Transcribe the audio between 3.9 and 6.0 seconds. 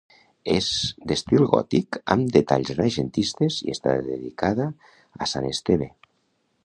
dedicada a Sant Esteve.